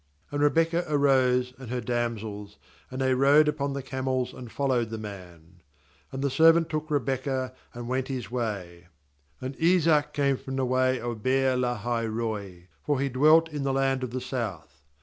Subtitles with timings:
[0.31, 2.57] 61And Rebekah arose, and her damsels,
[2.89, 5.61] and they rode upon the camels, and fol lowed the man.
[6.11, 8.87] And the servant took Rebekah, and went his way.
[9.43, 13.71] 62And Isaac came from the way of Beer lahai roi; for he dwelt in the
[13.73, 14.81] land of the South.